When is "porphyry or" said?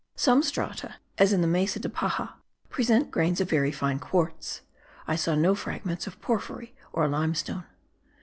6.19-7.07